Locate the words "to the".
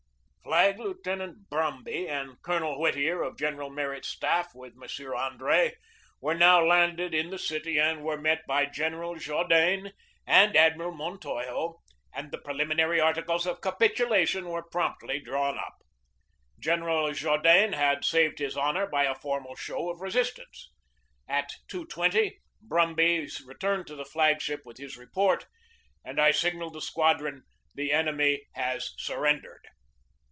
23.87-24.03